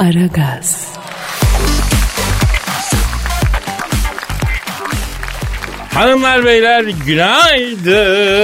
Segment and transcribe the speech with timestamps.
[0.00, 0.88] Aragaz.
[5.94, 8.40] Hanımlar beyler günaydın,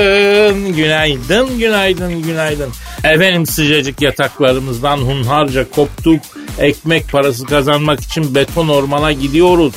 [0.77, 2.73] günaydın, günaydın, günaydın.
[3.05, 6.21] Efendim sıcacık yataklarımızdan hunharca koptuk.
[6.59, 9.75] Ekmek parası kazanmak için beton ormana gidiyoruz.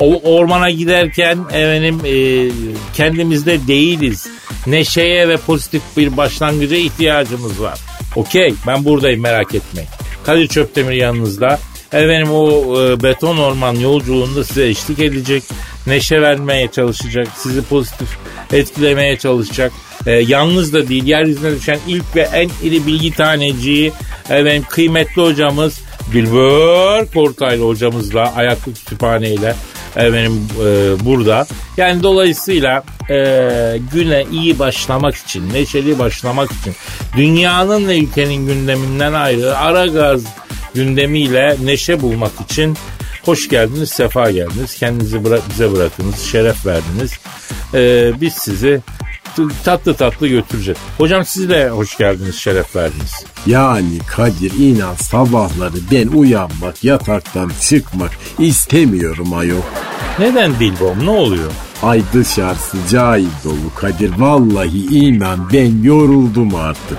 [0.00, 2.48] O ormana giderken efendim e,
[2.94, 4.28] kendimizde değiliz.
[4.66, 7.78] Neşeye ve pozitif bir başlangıca ihtiyacımız var.
[8.16, 9.88] Okey ben buradayım merak etmeyin.
[10.28, 11.58] Kadir Çöptemir yanınızda.
[11.92, 15.42] Efendim o e, beton orman yolculuğunda size eşlik edecek.
[15.86, 17.28] Neşe vermeye çalışacak.
[17.36, 18.08] Sizi pozitif
[18.52, 19.72] etkilemeye çalışacak.
[20.06, 23.92] E, yalnız da değil yeryüzüne düşen ilk ve en iri bilgi taneciği
[24.24, 25.80] efendim kıymetli hocamız
[26.12, 29.54] Dilber Kortaylı hocamızla ayaklı kütüphaneyle
[29.96, 30.64] efendim e,
[31.04, 31.46] burada.
[31.76, 33.16] Yani dolayısıyla e,
[33.92, 36.74] güne iyi başlamak için, neşeli başlamak için
[37.16, 40.22] dünyanın ve ülkenin gündeminden ayrı ara gaz
[40.74, 42.76] gündemiyle neşe bulmak için
[43.24, 44.74] hoş geldiniz, sefa geldiniz.
[44.78, 47.12] Kendinizi bıra- bize bırakınız, şeref verdiniz.
[47.74, 48.80] E, biz sizi
[49.64, 50.78] tatlı tatlı götüreceğiz.
[50.98, 53.24] Hocam siz de hoş geldiniz, şeref verdiniz.
[53.46, 59.62] Yani Kadir inan sabahları ben uyanmak, yataktan çıkmak istemiyorum ayol.
[60.18, 61.50] Neden Dilbom ne oluyor?
[61.82, 64.12] Ay dışarısı cahil dolu Kadir.
[64.18, 66.98] Vallahi inan ben yoruldum artık.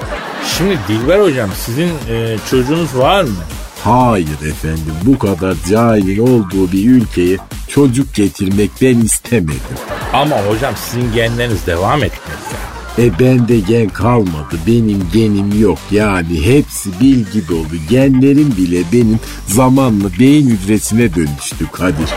[0.58, 3.36] Şimdi Dilber hocam sizin e, çocuğunuz var mı?
[3.84, 9.78] Hayır efendim bu kadar cahil olduğu bir ülkeye çocuk getirmek ben istemedim.
[10.14, 12.79] Ama hocam sizin genleriniz devam etmez ya.
[13.00, 14.56] E bende gen kalmadı.
[14.68, 15.78] Benim genim yok.
[15.92, 17.68] Yani hepsi bilgi dolu.
[17.90, 22.10] Genlerim bile benim zamanla beyin hücresine dönüştü Kadir.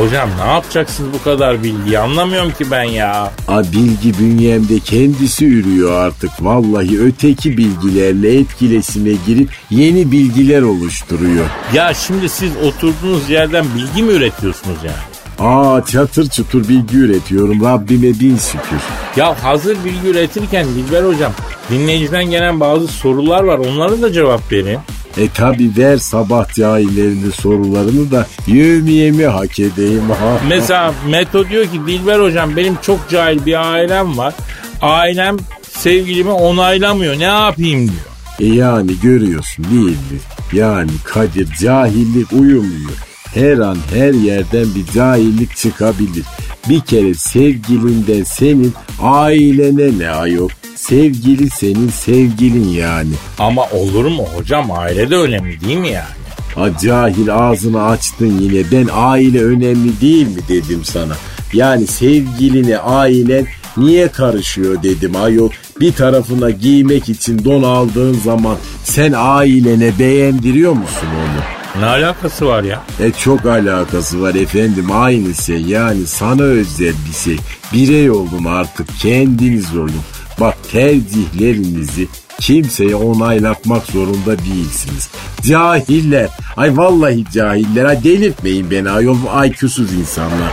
[0.00, 3.32] Hocam ne yapacaksınız bu kadar bilgiyi anlamıyorum ki ben ya.
[3.48, 6.30] A bilgi bünyemde kendisi ürüyor artık.
[6.40, 11.46] Vallahi öteki bilgilerle etkileşime girip yeni bilgiler oluşturuyor.
[11.74, 15.15] Ya şimdi siz oturduğunuz yerden bilgi mi üretiyorsunuz yani?
[15.38, 17.64] Aa çatır çutur bilgi üretiyorum.
[17.64, 18.80] Rabbime bin şükür.
[19.16, 21.32] Ya hazır bilgi üretirken Dilber hocam
[21.70, 24.78] dinleyiciden gelen bazı sorular var onlara da cevap verin.
[25.16, 30.38] E tabi ver sabah cahillerinin sorularını da yevmiyemi hak edeyim ha.
[30.48, 34.34] Mesela Meto diyor ki Dilber hocam benim çok cahil bir ailem var.
[34.82, 38.06] Ailem sevgilimi onaylamıyor ne yapayım diyor.
[38.40, 40.18] E yani görüyorsun değil mi?
[40.52, 42.90] Yani Kadir cahillik uyumuyor.
[43.34, 46.24] Her an her yerden bir cahillik çıkabilir.
[46.68, 48.72] Bir kere sevgilinden senin
[49.02, 50.48] ailene ne ayol?
[50.76, 53.12] Sevgili senin sevgilin yani.
[53.38, 56.16] Ama olur mu hocam aile de önemli değil mi yani?
[56.54, 61.16] Ha cahil ağzını açtın yine ben aile önemli değil mi dedim sana.
[61.52, 65.50] Yani sevgiline ailen niye karışıyor dedim ayol.
[65.80, 71.55] Bir tarafına giymek için don aldığın zaman sen ailene beğendiriyor musun onu?
[71.80, 72.82] Ne alakası var ya?
[73.00, 77.36] E çok alakası var efendim aynı şey yani sana özel bir şey.
[77.72, 80.02] Birey olun artık kendiniz olun.
[80.40, 82.08] Bak tercihlerinizi
[82.40, 85.08] kimseye onaylatmak zorunda değilsiniz.
[85.42, 86.28] Cahiller.
[86.56, 87.84] Ay vallahi cahiller.
[87.84, 89.16] Ay delirtmeyin beni ayol
[89.46, 90.52] IQ'suz insanlar.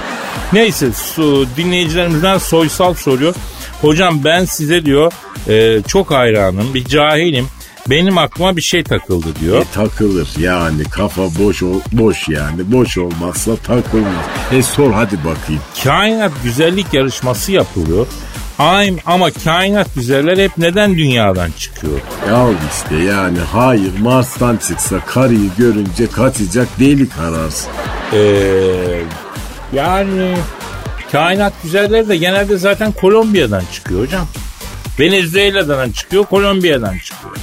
[0.54, 3.36] Neyse su, dinleyicilerimizden Soysal soruyor.
[3.82, 5.12] Hocam ben size diyor
[5.48, 7.48] e, çok hayranım bir cahilim.
[7.90, 9.62] Benim aklıma bir şey takıldı diyor.
[9.62, 14.26] E takılır yani kafa boş ol, boş yani boş olmazsa takılmaz.
[14.52, 15.62] E sor hadi bakayım.
[15.84, 18.08] Kainat güzellik yarışması yapılıyor.
[18.60, 22.00] Ay, ama kainat güzeller hep neden dünyadan çıkıyor?
[22.30, 27.70] Ya işte yani hayır Mars'tan çıksa karıyı görünce kaçacak deli kararsın.
[28.14, 28.20] Ee,
[29.74, 30.36] yani
[31.12, 34.28] kainat güzelleri de genelde zaten Kolombiya'dan çıkıyor hocam.
[35.00, 37.36] Venezuela'dan çıkıyor, Kolombiya'dan çıkıyor.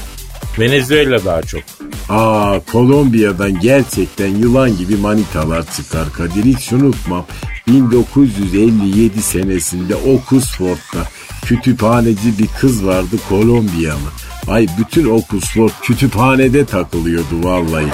[0.60, 1.62] Venezuela daha çok.
[2.09, 7.26] Aa Kolombiya'dan gerçekten yılan gibi manitalar çıkar Kadir hiç unutmam.
[7.66, 11.04] 1957 senesinde Oxford'da
[11.44, 14.10] kütüphaneci bir kız vardı Kolombiyalı.
[14.48, 17.87] Ay bütün Oxford kütüphanede takılıyordu vallahi.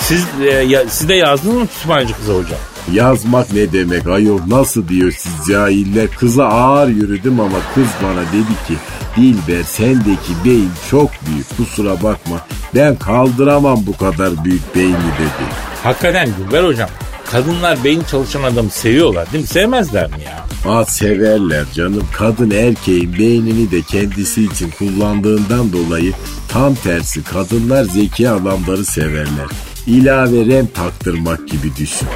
[0.00, 2.58] Siz, e, ya, siz de yazdınız mı kütüphaneci kıza hocam?
[2.92, 8.66] Yazmak ne demek ayol nasıl diyor siz cahiller kıza ağır yürüdüm ama kız bana dedi
[8.68, 8.74] ki
[9.16, 12.36] Dilber sendeki beyin çok büyük kusura bakma
[12.74, 15.44] ben kaldıramam bu kadar büyük beyni dedi.
[15.82, 16.88] Hakikaten Dilber hocam
[17.30, 19.48] kadınlar beyin çalışan adamı seviyorlar değil mi?
[19.48, 20.48] Sevmezler mi ya?
[20.72, 26.12] Aa severler canım kadın erkeğin beynini de kendisi için kullandığından dolayı
[26.48, 29.46] tam tersi kadınlar zeki adamları severler.
[29.86, 32.08] İlave rem taktırmak gibi düşün.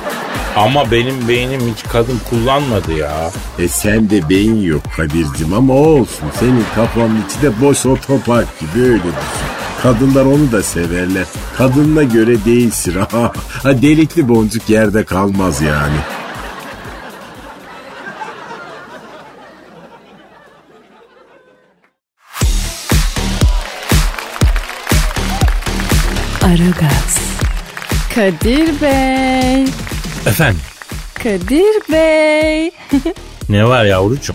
[0.56, 3.30] Ama benim beynim hiç kadın kullanmadı ya.
[3.58, 6.28] E sende beyin yok Kadir'cim ama olsun.
[6.40, 9.52] Senin kafanın içi de boş otopark gibi öyle düşün.
[9.82, 11.24] Kadınlar onu da severler.
[11.58, 12.94] Kadınına göre değilsin.
[13.10, 13.32] ha,
[13.64, 15.96] delikli boncuk yerde kalmaz yani.
[26.42, 27.18] Aragaz.
[28.14, 29.66] Kadir Bey.
[30.26, 30.60] Efendim
[31.14, 32.70] Kadir Bey.
[33.48, 34.34] ne var yavrucuğum?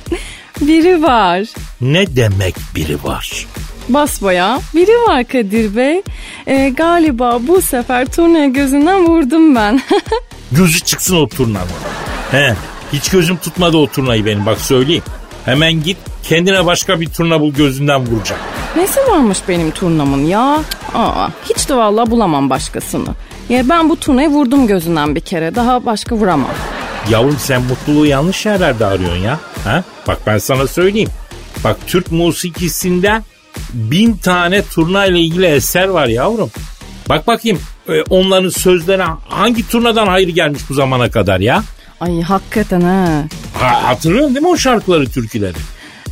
[0.61, 1.43] Biri var.
[1.81, 3.47] Ne demek biri var?
[3.89, 6.01] Basbaya biri var Kadir Bey.
[6.47, 9.81] Ee, galiba bu sefer turnaya gözünden vurdum ben.
[10.51, 11.67] Gözü çıksın o turnanın.
[12.31, 12.53] He,
[12.93, 15.03] hiç gözüm tutmadı o turnayı benim bak söyleyeyim.
[15.45, 18.39] Hemen git kendine başka bir turna bul gözünden vuracak.
[18.77, 20.61] Nesi varmış benim turnamın ya?
[20.93, 23.09] Aa, hiç de vallahi bulamam başkasını.
[23.49, 25.55] Ya ben bu turnayı vurdum gözünden bir kere.
[25.55, 26.51] Daha başka vuramam.
[27.09, 29.39] Yavrum sen mutluluğu yanlış yerlerde arıyorsun ya.
[29.63, 29.83] Ha?
[30.07, 31.09] Bak ben sana söyleyeyim.
[31.63, 33.21] Bak Türk musikisinde
[33.73, 36.51] bin tane turna ile ilgili eser var yavrum.
[37.09, 37.59] Bak bakayım
[37.89, 41.63] e, onların sözlerine hangi turnadan hayır gelmiş bu zamana kadar ya?
[42.01, 43.23] Ay hakikaten ha.
[43.53, 45.57] Ha, hatırlıyorsun değil mi o şarkıları, türküleri?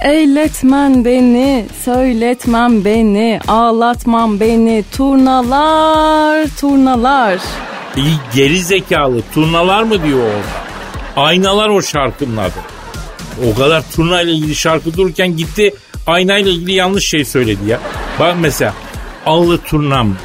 [0.02, 7.40] Eyletmen beni, söyletmem beni, ağlatmam beni, turnalar, turnalar.
[7.98, 10.66] İyi geri zekalı turnalar mı diyor orada?
[11.28, 12.60] Aynalar o şarkının adı.
[13.52, 15.74] O kadar turna ile ilgili şarkı dururken gitti
[16.08, 17.80] ayna ile ilgili yanlış şey söyledi ya.
[18.20, 18.74] Bak mesela
[19.26, 20.16] allı turnam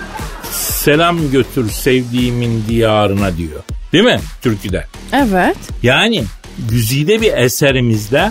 [0.52, 3.60] selam götür sevdiğimin diyarına diyor.
[3.92, 4.86] Değil mi türküde?
[5.12, 5.56] Evet.
[5.82, 6.24] Yani
[6.70, 8.30] güzide bir eserimizde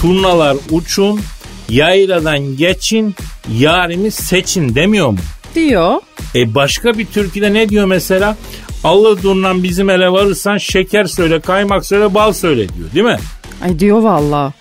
[0.00, 1.20] turnalar uçun,
[1.68, 3.14] yayladan geçin,
[3.58, 5.18] yarimi seçin demiyor mu?
[5.54, 6.00] Diyor.
[6.34, 8.36] E başka bir türküde ne diyor mesela?
[8.84, 13.18] Allah durnan bizim ele varırsan şeker söyle, kaymak söyle, bal söyle diyor değil mi?
[13.62, 14.52] Ay diyor valla.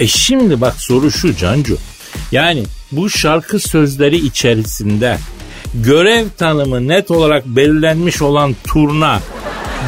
[0.00, 1.76] E şimdi bak soru şu Cancu.
[2.32, 5.18] Yani bu şarkı sözleri içerisinde
[5.74, 9.20] görev tanımı net olarak belirlenmiş olan turna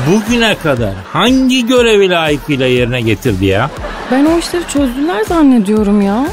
[0.07, 3.71] bugüne kadar hangi görevi layıkıyla yerine getirdi ya?
[4.11, 6.27] Ben o işleri çözdüler zannediyorum ya.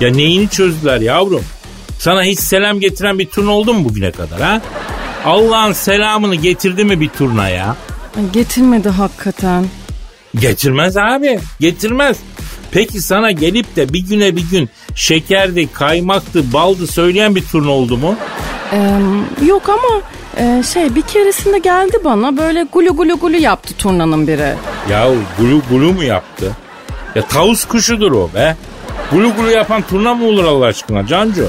[0.00, 1.44] Ya neyini çözdüler yavrum?
[1.98, 4.60] Sana hiç selam getiren bir turna oldu mu bugüne kadar ha?
[5.24, 7.76] Allah'ın selamını getirdi mi bir turna ya?
[8.32, 9.64] Getirmedi hakikaten.
[10.34, 11.40] Getirmez abi.
[11.60, 12.16] Getirmez.
[12.70, 17.96] Peki sana gelip de bir güne bir gün şekerdi, kaymaktı, baldı söyleyen bir turna oldu
[17.96, 18.14] mu?
[18.72, 18.98] Ee,
[19.46, 20.00] yok ama
[20.36, 24.54] e, şey bir keresinde geldi bana böyle gulu gulu gulu yaptı turnanın biri.
[24.90, 25.06] Ya
[25.38, 26.52] gulu gulu mu yaptı?
[27.14, 28.56] Ya tavus kuşudur o be.
[29.12, 31.48] Gulu gulu yapan turna mı olur Allah aşkına Cancu?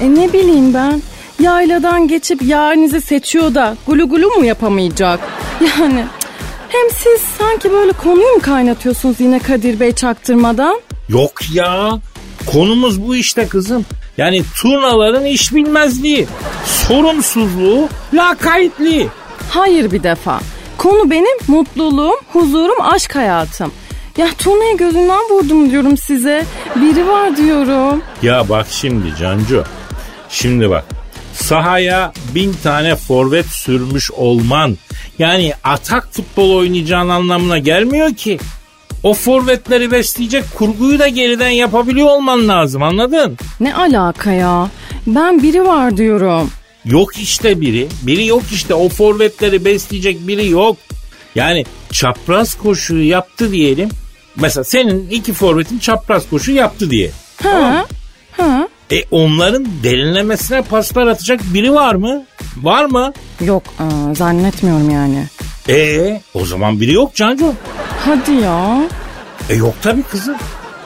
[0.00, 1.02] E ne bileyim ben.
[1.40, 5.20] Yayladan geçip yarinizi seçiyor da gulu gulu mu yapamayacak?
[5.78, 6.04] Yani
[6.68, 10.80] hem siz sanki böyle konuyu mu kaynatıyorsunuz yine Kadir Bey çaktırmadan?
[11.08, 11.90] Yok ya.
[12.46, 13.84] Konumuz bu işte kızım.
[14.18, 16.26] Yani turnaların iş bilmezliği,
[16.66, 19.08] sorumsuzluğu, lakaytliği.
[19.50, 20.40] Hayır bir defa.
[20.78, 23.72] Konu benim mutluluğum, huzurum, aşk hayatım.
[24.16, 26.46] Ya turnayı gözünden vurdum diyorum size.
[26.76, 28.02] Biri var diyorum.
[28.22, 29.64] Ya bak şimdi Cancu.
[30.28, 30.84] Şimdi bak.
[31.34, 34.78] Sahaya bin tane forvet sürmüş olman
[35.18, 38.38] yani atak futbol oynayacağın anlamına gelmiyor ki.
[39.02, 43.38] O forvetleri besleyecek kurguyu da geriden yapabiliyor olman lazım anladın?
[43.60, 44.70] Ne alaka ya?
[45.06, 46.50] Ben biri var diyorum.
[46.84, 47.88] Yok işte biri.
[48.02, 50.76] Biri yok işte o forvetleri besleyecek biri yok.
[51.34, 53.88] Yani çapraz koşuyu yaptı diyelim.
[54.36, 57.10] Mesela senin iki forvetin çapraz koşu yaptı diye.
[57.42, 57.86] Ha?
[58.36, 58.68] Ha?
[58.92, 62.24] E onların derinlemesine paslar atacak biri var mı?
[62.56, 63.12] Var mı?
[63.40, 63.62] Yok
[64.12, 65.26] zannetmiyorum yani.
[65.68, 67.54] E o zaman biri yok Cancu.
[68.04, 68.82] Hadi ya.
[69.50, 70.36] E yok tabii kızım.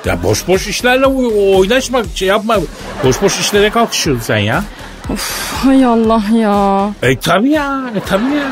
[0.04, 2.56] Ya boş boş işlerle oy- oynaşma şey yapma.
[3.04, 4.64] Boş boş işlere kalkışıyorsun sen ya.
[5.11, 6.90] Uf, hay Allah ya.
[7.02, 7.90] E tabii ya.
[7.97, 8.50] E tabii ya.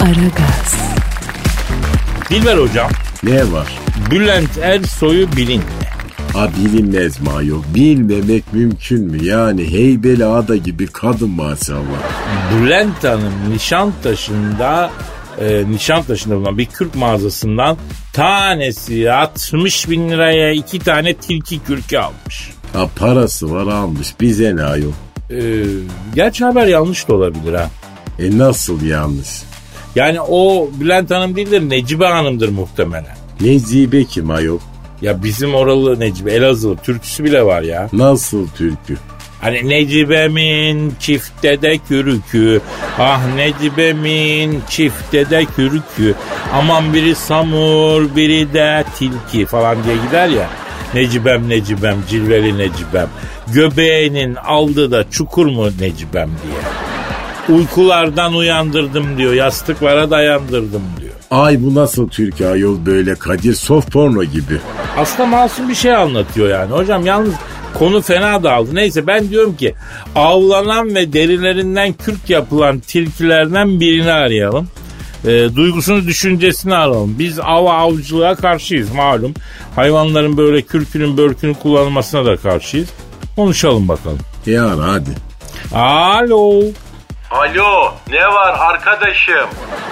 [0.00, 0.76] Aragaz.
[2.30, 2.90] Dilber hocam.
[3.22, 3.78] Ne var?
[4.10, 5.62] Bülent Ersoy'u bilin.
[6.36, 7.62] Ha bilinmez mi ayol?
[7.74, 9.24] Bilmemek mümkün mü?
[9.24, 12.02] Yani Heybeli Ada gibi kadın maşallah.
[12.54, 14.90] Bülent Hanım Nişantaşı'nda
[15.40, 17.76] e, Nişantaşı'nda bulunan bir Kürt mağazasından
[18.12, 22.50] tanesi 60 bin liraya iki tane tilki kürkü almış.
[22.72, 24.14] Ha parası var almış.
[24.20, 24.92] Bize ne ayol?
[25.30, 25.64] E,
[26.14, 27.70] gerçi haber yanlış da olabilir ha.
[28.18, 29.42] E nasıl yanlış?
[29.94, 33.16] Yani o Bülent Hanım değildir Necibe Hanım'dır muhtemelen.
[33.40, 34.58] Necibe kim ayol?
[35.02, 37.88] Ya bizim oralı Necibe Elazığ türküsü bile var ya.
[37.92, 38.96] Nasıl türkü?
[39.40, 42.60] Hani Necibe'min çifte de kürükü.
[42.98, 46.14] Ah Necibe'min çifte de kürükü.
[46.54, 50.48] Aman biri samur biri de tilki falan diye gider ya.
[50.94, 53.08] Necibem Necibem cilveli Necibem.
[53.54, 57.58] Göbeğinin aldı da çukur mu Necibem diye.
[57.58, 59.32] Uykulardan uyandırdım diyor.
[59.32, 61.05] Yastıklara dayandırdım diyor.
[61.30, 64.58] Ay bu nasıl Türkiye ayol böyle Kadir soft porno gibi.
[64.96, 66.72] Aslında masum bir şey anlatıyor yani.
[66.72, 67.34] Hocam yalnız
[67.74, 68.74] konu fena dağıldı.
[68.74, 69.74] Neyse ben diyorum ki
[70.14, 74.68] avlanan ve derilerinden kürk yapılan tilkilerden birini arayalım.
[75.24, 77.16] E, duygusunu düşüncesini alalım.
[77.18, 79.34] Biz av avcılığa karşıyız malum.
[79.76, 82.88] Hayvanların böyle kürkünün börkünün kullanılmasına da karşıyız.
[83.36, 84.18] Konuşalım bakalım.
[84.46, 85.10] Yani hadi.
[85.74, 86.62] Alo.
[87.36, 89.48] Alo ne var arkadaşım?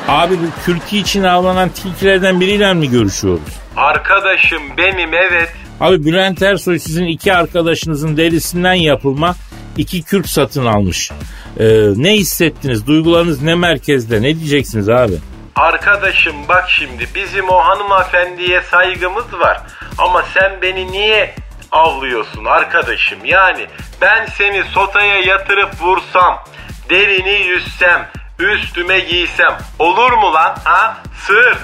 [0.09, 3.43] Abi bu kürkü için avlanan tilkilerden biriyle mi görüşüyoruz?
[3.77, 5.53] Arkadaşım benim evet.
[5.81, 9.35] Abi Bülent Ersoy sizin iki arkadaşınızın derisinden yapılma
[9.77, 11.11] iki kürk satın almış.
[11.59, 11.65] Ee,
[11.97, 12.87] ne hissettiniz?
[12.87, 14.23] Duygularınız ne merkezde?
[14.23, 15.15] Ne diyeceksiniz abi?
[15.57, 19.61] Arkadaşım bak şimdi bizim o hanımefendiye saygımız var.
[19.99, 21.35] Ama sen beni niye
[21.73, 23.19] avlıyorsun arkadaşım?
[23.25, 23.67] Yani
[24.01, 26.45] ben seni sotaya yatırıp vursam,
[26.91, 30.97] derini yüzsem, üstüme giysem olur mu lan ha?
[31.27, 31.57] Sır.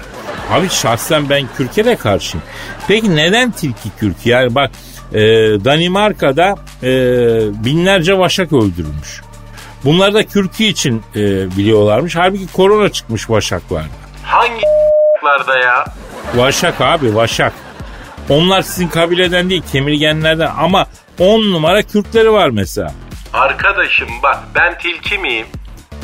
[0.50, 2.46] Abi şahsen ben kürke de karşıyım.
[2.88, 4.26] Peki neden tilki kürk?
[4.26, 4.70] Yani bak
[5.12, 5.20] e,
[5.64, 6.90] Danimarka'da e,
[7.64, 9.22] binlerce vaşak öldürülmüş.
[9.84, 11.20] Bunlar da kürkü için e,
[11.56, 12.16] biliyorlarmış.
[12.16, 13.88] Halbuki korona çıkmış vaşaklarda.
[14.24, 14.62] Hangi
[15.24, 15.84] larda ya?
[16.34, 17.52] Vaşak abi vaşak.
[18.28, 20.86] Onlar sizin kabileden değil kemirgenlerden ama
[21.18, 22.92] on numara kürkleri var mesela.
[23.32, 25.46] Arkadaşım bak ben tilki miyim?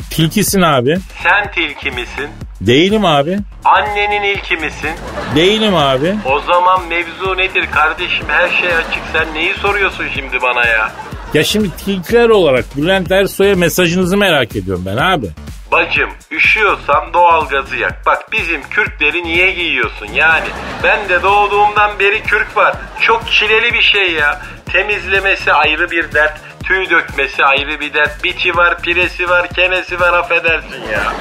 [0.09, 0.97] Tilkisin abi.
[1.23, 2.29] Sen tilki misin?
[2.61, 3.37] Değilim abi.
[3.65, 4.91] Annenin ilki misin?
[5.35, 6.15] Değilim abi.
[6.25, 8.25] O zaman mevzu nedir kardeşim?
[8.27, 9.03] Her şey açık.
[9.13, 10.91] Sen neyi soruyorsun şimdi bana ya?
[11.33, 15.27] Ya şimdi tilkiler olarak Bülent Ersoy'a mesajınızı merak ediyorum ben abi.
[15.71, 18.05] Bacım üşüyorsan doğal gazı yak.
[18.05, 20.45] Bak bizim kürkleri niye giyiyorsun yani?
[20.83, 22.75] Ben de doğduğumdan beri kürk var.
[23.01, 24.41] Çok çileli bir şey ya.
[24.71, 26.41] Temizlemesi ayrı bir dert.
[26.67, 28.23] Tüy dökmesi ayrı bir dert.
[28.23, 31.13] Biçi var, piresi var, kenesi var affedersin ya.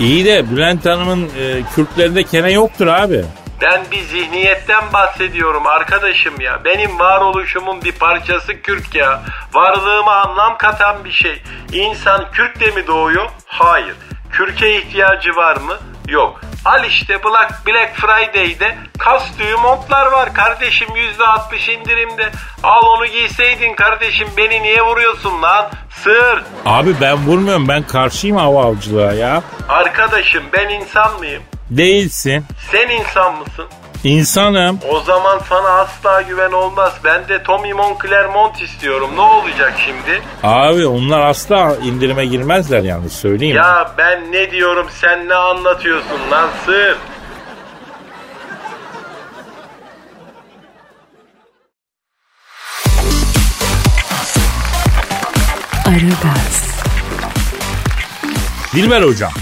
[0.00, 3.24] İyi de Bülent Hanım'ın e, kürklerinde kene yoktur abi.
[3.60, 6.64] Ben bir zihniyetten bahsediyorum arkadaşım ya.
[6.64, 9.22] Benim varoluşumun bir parçası kürk ya.
[9.54, 11.42] Varlığıma anlam katan bir şey.
[11.72, 13.30] İnsan kürkle mi doğuyor?
[13.46, 13.94] Hayır.
[14.32, 15.76] Kürke ihtiyacı var mı?
[16.08, 16.40] Yok.
[16.64, 22.30] Al işte Black, Black Friday'de kas tüyü montlar var kardeşim %60 indirimde.
[22.62, 25.70] Al onu giyseydin kardeşim beni niye vuruyorsun lan?
[25.90, 26.42] Sır.
[26.66, 29.42] Abi ben vurmuyorum ben karşıyım hava avcılığa ya.
[29.68, 31.42] Arkadaşım ben insan mıyım?
[31.70, 32.44] Değilsin.
[32.72, 33.66] Sen insan mısın?
[34.04, 34.78] İnsanım.
[34.88, 36.92] O zaman sana asla güven olmaz.
[37.04, 39.10] Ben de Tommy Moncler Mont istiyorum.
[39.16, 40.22] Ne olacak şimdi?
[40.42, 43.56] Abi onlar asla indirime girmezler yalnız söyleyeyim.
[43.56, 46.96] Ya ben ne diyorum sen ne anlatıyorsun lan sır?
[55.86, 56.62] Aragaz,
[58.74, 59.32] Dilber hocam.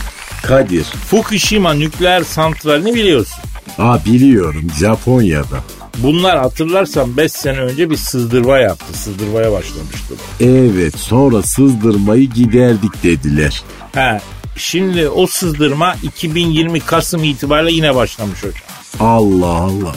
[0.46, 0.84] Kadir.
[0.84, 3.44] Fukushima nükleer santralini biliyorsun.
[3.80, 5.58] Aa biliyorum Japonya'da.
[5.99, 8.99] Bunlar hatırlarsan 5 sene önce bir sızdırma yaptı.
[8.99, 10.14] Sızdırmaya başlamıştı.
[10.40, 13.62] Evet sonra sızdırmayı giderdik dediler.
[13.92, 14.20] He,
[14.56, 18.62] şimdi o sızdırma 2020 Kasım itibariyle yine başlamış hocam.
[19.00, 19.94] Allah Allah.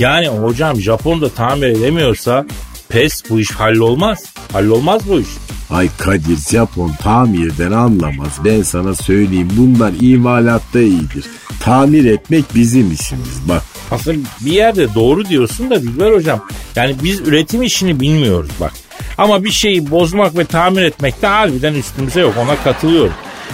[0.00, 2.46] Yani hocam Japon'da tamir edemiyorsa
[2.88, 4.24] pes bu iş hallolmaz.
[4.52, 5.28] Hallolmaz bu iş.
[5.70, 8.32] Ay Kadir Japon tamirden anlamaz.
[8.44, 11.24] Ben sana söyleyeyim bunlar imalatta iyidir.
[11.60, 13.62] Tamir etmek bizim işimiz bak.
[13.90, 16.40] Aslında bir yerde doğru diyorsun da Dilber hocam.
[16.76, 18.72] Yani biz üretim işini bilmiyoruz bak.
[19.18, 23.12] Ama bir şeyi bozmak ve tamir etmek de harbiden üstümüze yok ona katılıyorum.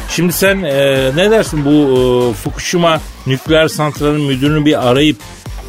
[0.09, 5.17] Şimdi sen e, ne dersin bu e, Fukushima nükleer santralinin müdürünü bir arayıp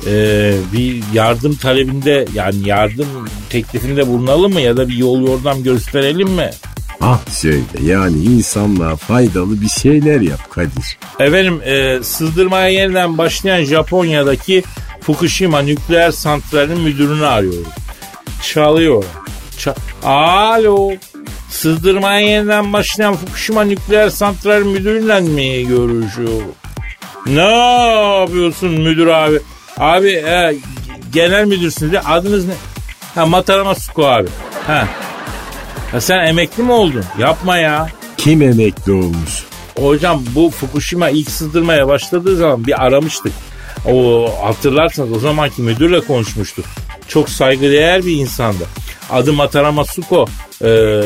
[0.08, 3.08] e, bir yardım talebinde yani yardım
[3.50, 6.50] teklifinde bulunalım mı ya da bir yol yordam gösterelim mi?
[7.01, 10.98] Ah söyle yani insanlığa faydalı bir şeyler yap Kadir.
[11.20, 14.63] Efendim e, sızdırmaya yeniden başlayan Japonya'daki
[15.01, 17.68] Fukushima nükleer santralinin müdürünü arıyorum.
[18.53, 19.03] Çalıyor.
[19.58, 20.92] Ça- Alo.
[21.50, 26.51] Sızdırmaya yeniden başlayan Fukushima nükleer santral müdürüyle mi görüşüyorum?
[27.25, 27.42] Ne
[28.22, 29.39] yapıyorsun müdür abi?
[29.77, 30.56] Abi e,
[31.13, 31.92] genel müdürsünüz.
[31.92, 32.53] de Adınız ne?
[33.15, 34.27] Ha Matarama Suko abi.
[34.68, 34.88] Ha.
[35.92, 36.01] ha.
[36.01, 37.03] Sen emekli mi oldun?
[37.20, 37.88] Yapma ya.
[38.18, 39.44] Kim emekli olmuş?
[39.80, 43.34] Hocam bu Fukushima ilk sızdırmaya başladığı zaman bir aramıştık.
[43.92, 46.65] O hatırlarsanız o zamanki müdürle konuşmuştuk.
[47.08, 48.63] Çok saygıdeğer bir insandı.
[49.10, 50.25] Adı Mataramasuko.
[50.63, 51.01] Ee,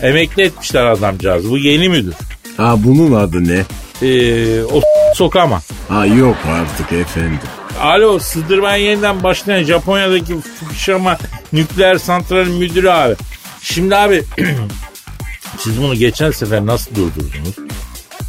[0.00, 1.50] emekli etmişler adamcağız.
[1.50, 2.14] Bu yeni müdür.
[2.56, 3.64] Ha bunun adı ne?
[4.08, 4.82] Ee, o
[5.14, 5.62] sokama.
[5.88, 7.38] Ha yok artık efendim.
[7.82, 11.18] Alo sızdırmaya yeniden başlayan Japonya'daki Fukushima
[11.52, 13.14] nükleer santralin müdürü abi.
[13.62, 14.24] Şimdi abi
[15.58, 17.54] siz bunu geçen sefer nasıl durdurdunuz?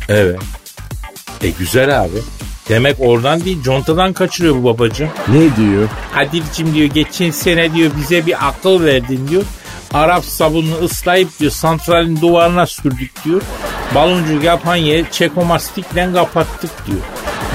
[0.09, 0.39] Evet.
[1.43, 2.17] E güzel abi.
[2.69, 5.09] Demek oradan değil contadan kaçırıyor bu babacığım.
[5.27, 5.89] Ne diyor?
[6.13, 9.43] Kadir'cim diyor geçen sene diyor bize bir akıl verdin diyor.
[9.93, 13.41] Arap sabununu ıslayıp diyor santralin duvarına sürdük diyor.
[13.95, 16.99] Baloncuk yapan yeri çekomastikle kapattık diyor.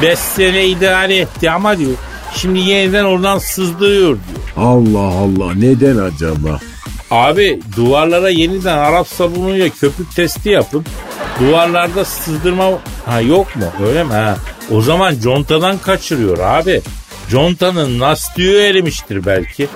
[0.02, 1.92] Beş sene idare etti ama diyor.
[2.37, 4.66] Şimdi yeniden oradan sızdırıyor diyor.
[4.66, 6.61] Allah Allah neden acaba?
[7.11, 10.87] Abi duvarlara yeniden Arap sabunuyla köpük testi yapıp
[11.40, 12.64] duvarlarda sızdırma
[13.07, 14.37] ha yok mu öyle mi ha?
[14.73, 16.81] O zaman contadan kaçırıyor abi.
[17.31, 19.69] Contanın lastiği erimiştir belki.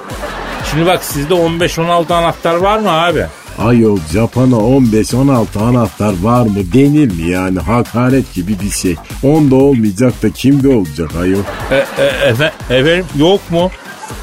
[0.70, 3.26] Şimdi bak sizde 15-16 anahtar var mı abi?
[3.58, 8.96] Ayol Japon'a 15-16 anahtar var mı denir mi yani hakaret gibi bir şey.
[9.22, 11.40] Onda olmayacak da kimde olacak ayol?
[11.70, 13.70] E, e, efe- efendim yok mu?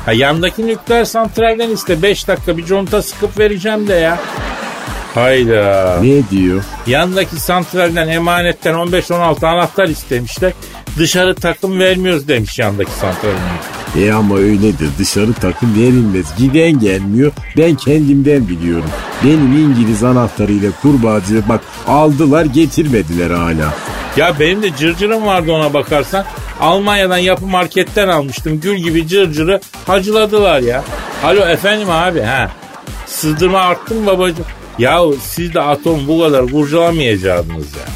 [0.06, 4.20] Ha, yandaki nükleer santralden iste 5 dakika bir conta sıkıp vereceğim de ya.
[5.14, 6.00] Hayda.
[6.02, 6.64] Ne diyor?
[6.88, 10.54] Yandaki santralden emanetten 15-16 anahtar istemişler.
[10.98, 13.38] Dışarı takım vermiyoruz demiş yandaki santralin.
[14.00, 16.26] E ama öyledir dışarı takım verilmez.
[16.38, 18.90] Giden gelmiyor ben kendimden biliyorum.
[19.24, 23.74] Benim İngiliz anahtarıyla kurbağacı bak aldılar getirmediler hala.
[24.18, 26.26] Ya benim de cırcırım vardı ona bakarsan.
[26.62, 28.60] Almanya'dan yapı marketten almıştım.
[28.60, 30.84] Gül gibi cırcırı hacıladılar ya.
[31.24, 32.52] Alo efendim abi ha.
[33.06, 34.46] Sızdırma arttı mı babacığım?
[34.80, 37.94] Yahu siz de atom bu kadar kurcalamayacaktınız ya.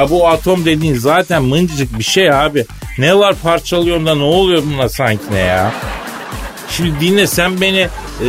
[0.00, 2.66] Ya bu atom dediğin zaten mıncıcık bir şey abi.
[2.98, 5.72] Ne var parçalıyor da ne oluyor buna sanki ne ya?
[6.70, 8.28] Şimdi dinle sen beni e,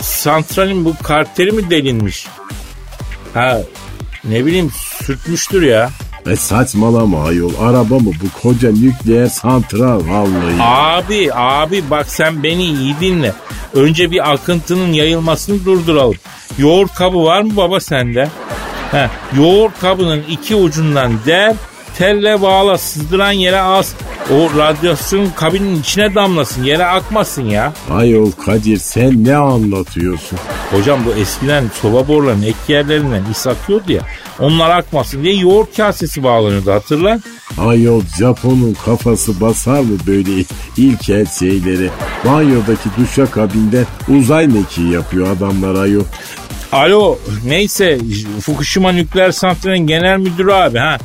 [0.00, 2.26] santralin bu karteri mi delinmiş?
[3.34, 3.58] Ha
[4.24, 4.70] ne bileyim
[5.04, 5.90] sürtmüştür ya.
[6.30, 10.62] E saçmalama ayol araba mı bu koca nükleer santral vallahi.
[10.62, 13.32] Abi abi bak sen beni iyi dinle.
[13.76, 16.16] Önce bir akıntının yayılmasını durduralım.
[16.58, 18.28] Yoğurt kabı var mı baba sende?
[18.90, 21.54] He, yoğurt kabının iki ucundan der,
[21.98, 23.94] telle bağla sızdıran yere az.
[24.30, 27.72] O radyasyon kabinin içine damlasın yere akmasın ya.
[27.90, 30.38] Ayol Kadir sen ne anlatıyorsun?
[30.70, 34.02] Hocam bu eskiden soba borularının ek yerlerinden is akıyordu ya.
[34.38, 37.20] Onlar akmasın diye yoğurt kasesi bağlanıyordu hatırla.
[37.58, 40.44] Ayol Japon'un kafası basar mı böyle
[40.76, 41.88] ilkel şeylere?
[42.24, 46.04] Banyodaki duşakabinden uzay mekiği yapıyor adamlar ayol.
[46.72, 47.98] Alo neyse
[48.40, 50.98] Fukushima nükleer santralinin genel müdürü abi ha.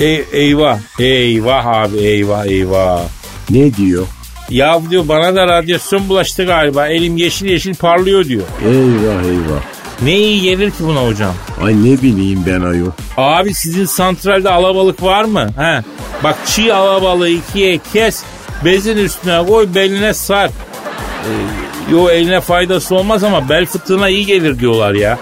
[0.00, 3.02] Ey, eyvah eyvah abi eyvah eyvah.
[3.50, 4.06] Ne diyor?
[4.50, 8.42] Ya diyor bana da radyasyon bulaştı galiba elim yeşil yeşil parlıyor diyor.
[8.66, 9.62] Eyvah eyvah.
[10.02, 11.34] Ne iyi gelir ki buna hocam?
[11.62, 12.90] Ay ne bileyim ben ayol.
[13.16, 15.50] Abi sizin santralde alabalık var mı?
[15.58, 15.82] He.
[16.24, 18.22] Bak çiğ alabalığı ikiye kes
[18.64, 20.46] bezin üstüne koy beline sar.
[20.48, 25.18] Ee, yo eline faydası olmaz ama bel fıtığına iyi gelir diyorlar ya.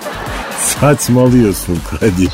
[0.80, 2.30] Saçmalıyorsun Kadir.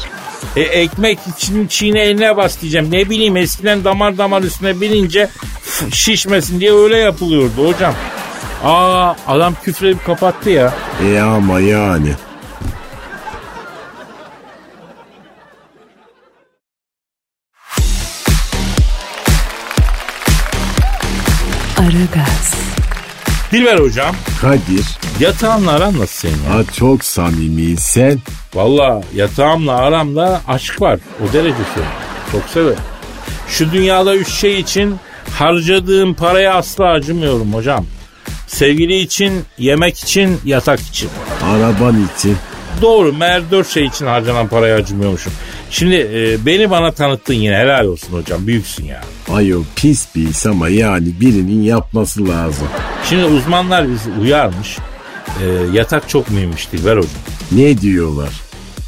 [0.56, 2.88] E, ekmek için çiğne eline bas diyeceğim.
[2.90, 5.28] Ne bileyim eskiden damar damar üstüne binince
[5.92, 7.94] şişmesin diye öyle yapılıyordu hocam.
[8.64, 10.74] Aa adam küfredip kapattı ya.
[11.06, 12.12] E ama yani.
[21.78, 22.54] Aragaz,
[23.52, 24.86] Dilber hocam Kadir.
[25.20, 26.54] yatağınla aran nasıl senin ya?
[26.54, 28.18] Ha çok samimi sen.
[28.54, 30.98] Valla yatağımla aramda aşk var.
[31.20, 31.98] O derece söylüyorum.
[32.32, 32.78] Çok severim.
[33.48, 34.96] Şu dünyada üç şey için
[35.38, 37.86] harcadığım paraya asla acımıyorum hocam.
[38.46, 41.10] Sevgili için, yemek için, yatak için.
[41.44, 42.36] Araban için.
[42.82, 45.32] Doğru meğer dört şey için harcanan paraya acımıyormuşum.
[45.70, 49.00] Şimdi e, beni bana tanıttın yine helal olsun hocam büyüksün ya.
[49.32, 52.68] Ayol pis bir iş ama yani birinin yapması lazım.
[53.08, 54.78] Şimdi uzmanlar bizi uyarmış.
[55.42, 57.10] E, yatak çok mühimmiş Dilber hocam.
[57.52, 58.30] Ne diyorlar?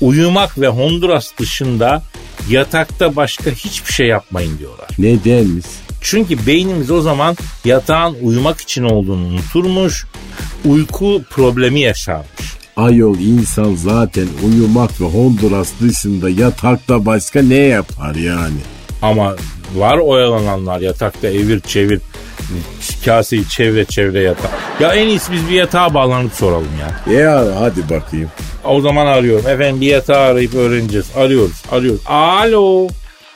[0.01, 2.03] Uyumak ve Honduras dışında
[2.49, 4.89] yatakta başka hiçbir şey yapmayın diyorlar.
[4.99, 5.67] Nedenmiş?
[6.01, 10.07] Çünkü beynimiz o zaman yatağın uyumak için olduğunu unuturmuş.
[10.65, 12.51] Uyku problemi yaşarmış.
[12.77, 18.59] Ayol insan zaten uyumak ve Honduras dışında yatakta başka ne yapar yani?
[19.03, 19.37] Ama
[19.75, 22.01] var oyalananlar yatakta evir çevir
[23.05, 24.51] kaseyi çevre çevre yatak.
[24.81, 27.13] Ya en iyisi biz bir yatağa bağlanıp soralım ya.
[27.21, 28.31] Ya hadi bakayım.
[28.65, 29.47] O zaman arıyorum.
[29.49, 31.07] Efendim bir yatağı arayıp öğreneceğiz.
[31.17, 32.01] Arıyoruz arıyoruz.
[32.07, 32.89] Alo.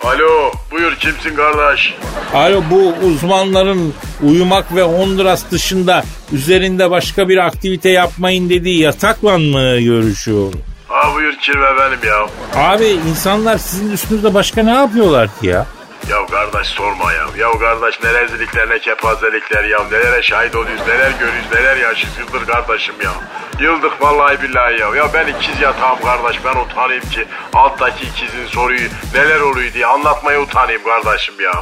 [0.05, 1.95] Alo buyur kimsin kardeş?
[2.35, 9.81] Alo bu uzmanların uyumak ve Honduras dışında üzerinde başka bir aktivite yapmayın dediği yatakla mı
[9.81, 10.53] görüşüyor?
[10.89, 12.27] Ha buyur kirve benim ya.
[12.63, 15.67] Abi insanlar sizin üstünüzde başka ne yapıyorlar ki ya?
[16.11, 17.27] Ya kardeş sorma ya.
[17.39, 19.79] Ya kardeş ne rezillikler ne kepazelikler ya.
[19.93, 23.13] Nelere şahit oluyoruz neler görüyoruz neler yaşıyoruz yıldır kardeşim ya.
[23.61, 24.95] Yıldık vallahi billahi ya.
[24.97, 30.41] Ya ben ikiz yatağım kardeş ben utanayım ki alttaki ikizin soruyu neler oluyor diye anlatmaya
[30.41, 31.53] utanayım kardeşim ya.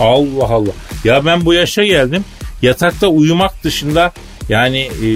[0.00, 0.72] Allah Allah.
[1.04, 2.24] Ya ben bu yaşa geldim.
[2.62, 4.12] Yatakta uyumak dışında
[4.48, 5.06] yani e,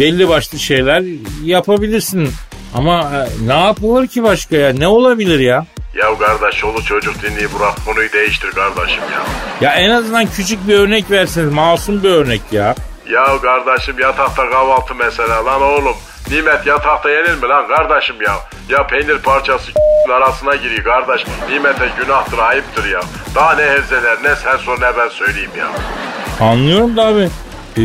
[0.00, 1.02] belli başlı şeyler
[1.44, 2.30] yapabilirsin.
[2.74, 4.72] Ama e, ne yapılır ki başka ya?
[4.72, 5.66] Ne olabilir ya?
[5.94, 9.22] Ya kardeş çoluk çocuk dinleyi bırak konuyu değiştir kardeşim ya.
[9.60, 11.52] Ya en azından küçük bir örnek verseniz.
[11.52, 12.74] Masum bir örnek ya.
[13.10, 15.96] Ya kardeşim yatakta kahvaltı mesela lan oğlum.
[16.30, 18.34] Nimet yatakta yenir mi lan kardeşim ya?
[18.68, 19.72] Ya peynir parçası
[20.12, 21.24] arasına giriyor kardeş.
[21.50, 23.00] Nimete günahtır ayıptır ya.
[23.34, 25.68] Daha ne hevzeler ne sen sor ne ben söyleyeyim ya.
[26.46, 27.28] Anlıyorum da abi.
[27.78, 27.82] E,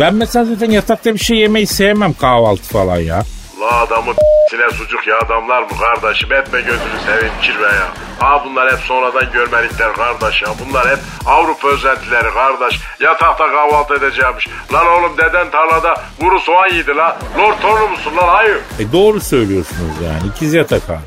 [0.00, 3.22] ben mesela zaten yatakta bir şey yemeyi sevmem kahvaltı falan ya.
[3.60, 4.14] La adamın
[4.52, 6.32] sine sucuk ya adamlar mı kardeşim?
[6.32, 7.88] Etme gözünü seveyim kirve ya.
[8.18, 10.48] Ha bunlar hep sonradan görmelikler kardeş ya.
[10.66, 12.80] Bunlar hep Avrupa özentileri kardeş.
[13.00, 14.48] Yatakta kahvaltı edeceğimmiş.
[14.72, 17.18] Lan oğlum deden tarlada kuru soğan yedi la.
[17.38, 18.56] Lord torunu musun lan hayır?
[18.78, 20.30] E doğru söylüyorsunuz yani.
[20.34, 20.98] İkiz yatak abi.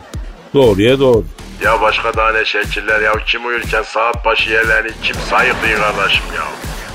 [0.54, 1.24] Doğruya doğru.
[1.64, 3.14] Ya başka daha ne şekiller ya.
[3.28, 6.44] Kim uyurken saat başı yerlerini kim sayıklıyor kardeşim ya.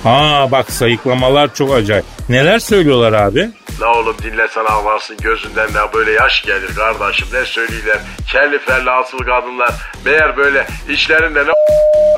[0.04, 2.04] Ha bak sayıklamalar çok acayip.
[2.28, 3.50] Neler söylüyorlar abi?
[3.80, 7.98] La oğlum dinlesen ağlarsın gözünden de böyle yaş gelir kardeşim ne söylüyorlar.
[8.32, 9.70] Kelli felli asıl kadınlar
[10.04, 11.52] meğer böyle işlerinde ne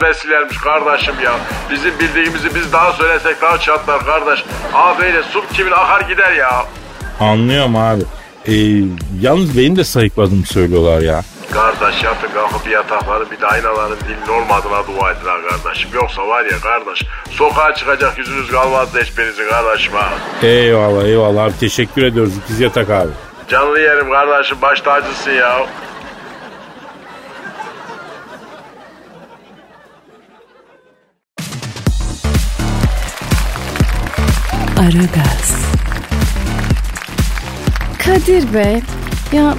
[0.09, 1.33] besilermiş kardeşim ya.
[1.71, 4.45] Bizim bildiğimizi biz daha söylesek daha çatlar kardeş.
[4.75, 6.65] Aa böyle su kimin akar gider ya.
[7.21, 8.03] Anlıyorum abi.
[8.49, 8.53] E,
[9.21, 11.23] yalnız benim de sayıkladığımı söylüyorlar ya.
[11.55, 15.91] Kardeş yatın kalkıp yatakların bir de aynaların dilin olmadığına dua edin ha kardeşim.
[15.95, 20.09] Yoksa var ya kardeş sokağa çıkacak yüzünüz kalmazdı hiçbirinizin kardeşim ha.
[20.43, 23.11] Eyvallah eyvallah abi teşekkür ediyoruz ikiz yatak abi.
[23.49, 25.67] Canlı yerim kardeşim baş tacısın ya.
[34.79, 35.55] Aragaz,
[37.99, 38.83] Kadir Bey
[39.33, 39.55] ya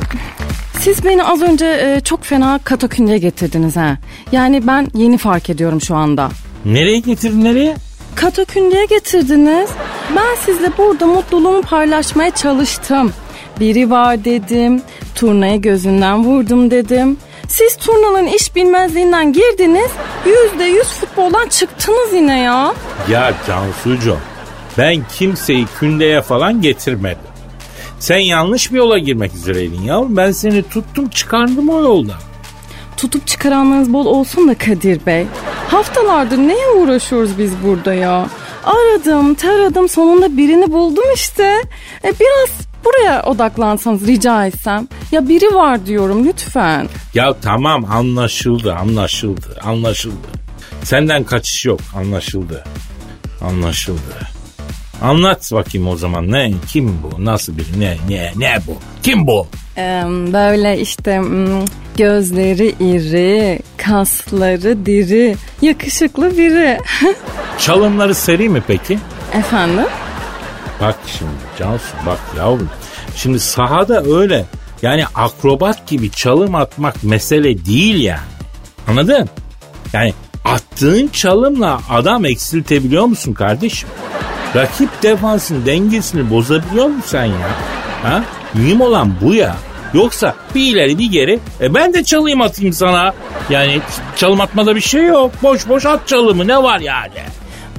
[0.84, 3.98] siz beni az önce e, çok fena katakünye getirdiniz ha.
[4.32, 6.30] Yani ben yeni fark ediyorum şu anda.
[6.66, 7.76] Nereye getirdin nereye?
[8.16, 9.70] Katakünlüğe getirdiniz.
[10.16, 13.14] Ben sizle burada mutluluğumu paylaşmaya çalıştım.
[13.60, 14.82] Biri var dedim.
[15.16, 17.18] Turnayı gözünden vurdum dedim.
[17.48, 19.92] Siz turnanın iş bilmezliğinden girdiniz.
[20.26, 22.74] Yüzde yüz futboldan çıktınız yine ya.
[23.10, 24.20] Ya Cansucuğum
[24.78, 27.33] ben kimseyi kündeye falan getirmedim.
[28.04, 30.04] Sen yanlış bir yola girmek üzereydin ya.
[30.10, 32.20] Ben seni tuttum çıkardım o yoldan.
[32.98, 35.26] Tutup çıkaranlarınız bol olsun da Kadir Bey.
[35.68, 38.28] Haftalardır neye uğraşıyoruz biz burada ya?
[38.64, 41.44] Aradım, taradım sonunda birini buldum işte.
[42.04, 42.50] E, biraz
[42.86, 44.88] buraya odaklansanız rica etsem.
[45.12, 46.88] Ya biri var diyorum lütfen.
[47.14, 50.28] Ya tamam anlaşıldı anlaşıldı anlaşıldı.
[50.84, 52.64] Senden kaçış yok anlaşıldı.
[53.42, 54.33] Anlaşıldı.
[55.04, 59.48] Anlat bakayım o zaman ne kim bu nasıl biri ne ne ne bu kim bu?
[59.78, 61.66] Ee, böyle işte hmm,
[61.98, 66.80] gözleri iri, kasları diri, yakışıklı biri.
[67.60, 69.00] Çalımları seri mi peki?
[69.34, 69.86] Efendim?
[70.82, 72.70] Bak şimdi Cansu bak yavrum.
[73.16, 74.46] Şimdi sahada öyle
[74.82, 78.20] yani akrobat gibi çalım atmak mesele değil yani.
[78.88, 79.30] Anladın?
[79.94, 80.14] Yani
[80.46, 83.90] attığın çalımla adam eksiltebiliyor musun kardeşim?
[84.56, 87.50] Rakip defansın dengesini bozabiliyor musun sen ya?
[88.04, 88.24] Ha?
[88.54, 89.56] Mühim olan bu ya.
[89.94, 93.14] Yoksa bir ileri bir geri e ben de çalayım atayım sana.
[93.50, 93.82] Yani
[94.16, 95.32] çalım atmada bir şey yok.
[95.44, 97.20] Boş boş at çalımı ne var yani?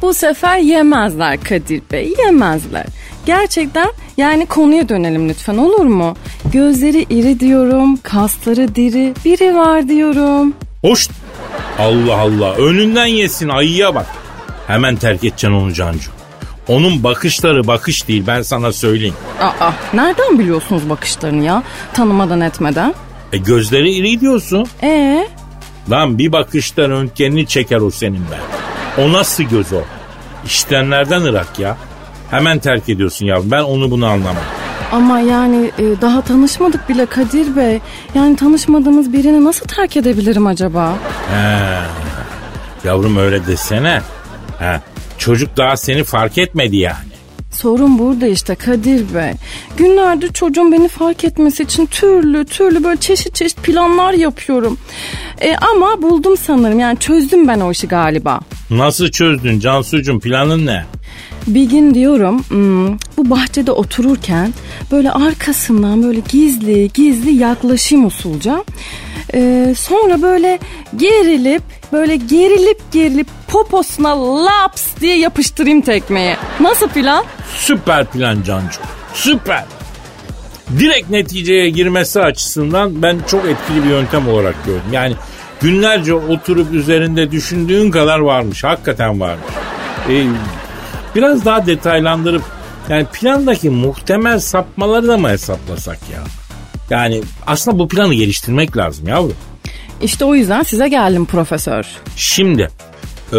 [0.02, 2.86] Bu sefer yemezler Kadir Bey, yemezler.
[3.26, 6.16] Gerçekten yani konuya dönelim lütfen olur mu?
[6.52, 10.54] Gözleri iri diyorum, kasları diri, biri var diyorum.
[10.82, 11.08] Hoş.
[11.78, 14.06] Allah Allah önünden yesin ayıya bak.
[14.66, 16.13] Hemen terk edeceksin onu Cancu.
[16.68, 19.14] Onun bakışları bakış değil ben sana söyleyeyim.
[19.42, 21.62] Aa, nereden biliyorsunuz bakışlarını ya?
[21.92, 22.94] Tanımadan etmeden.
[23.32, 24.66] E gözleri iri diyorsun.
[24.82, 25.28] Ee,
[25.90, 28.38] Lan bir bakışta röntgenini çeker o senin be.
[28.98, 29.80] O nasıl göz o?
[30.46, 31.76] İştenlerden ırak ya.
[32.30, 33.50] Hemen terk ediyorsun yavrum.
[33.50, 34.42] Ben onu bunu anlamam.
[34.92, 37.80] ama yani e, daha tanışmadık bile Kadir Bey.
[38.14, 40.92] Yani tanışmadığımız birini nasıl terk edebilirim acaba?
[41.30, 41.78] He.
[42.88, 44.00] Yavrum öyle desene.
[44.58, 44.80] He.
[45.24, 47.14] Çocuk daha seni fark etmedi yani.
[47.50, 49.32] Sorun burada işte Kadir Bey.
[49.76, 54.78] Günlerdir çocuğum beni fark etmesi için türlü türlü böyle çeşit çeşit planlar yapıyorum.
[55.40, 58.40] E, ama buldum sanırım yani çözdüm ben o işi galiba.
[58.70, 60.84] Nasıl çözdün Cansucuğum planın ne?
[61.46, 64.54] Bir gün diyorum hmm, bu bahçede otururken
[64.92, 68.64] böyle arkasından böyle gizli gizli yaklaşayım usulca.
[69.34, 70.58] Ee, sonra böyle
[70.96, 76.36] gerilip böyle gerilip gerilip poposuna laps diye yapıştırayım tekmeyi.
[76.60, 77.24] Nasıl plan?
[77.56, 78.80] Süper plan Cancu.
[79.12, 79.64] Süper.
[80.78, 84.82] Direkt neticeye girmesi açısından ben çok etkili bir yöntem olarak gördüm.
[84.92, 85.14] Yani
[85.60, 88.64] günlerce oturup üzerinde düşündüğün kadar varmış.
[88.64, 89.46] Hakikaten varmış.
[90.10, 90.24] Ee,
[91.14, 92.42] biraz daha detaylandırıp
[92.88, 96.20] yani plandaki muhtemel sapmaları da mı hesaplasak ya?
[96.90, 99.36] Yani aslında bu planı geliştirmek lazım yavrum.
[100.02, 101.86] İşte o yüzden size geldim profesör.
[102.16, 102.70] Şimdi
[103.34, 103.38] e,